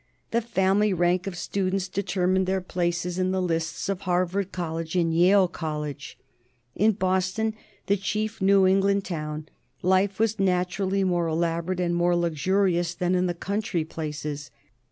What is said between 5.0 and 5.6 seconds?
Yale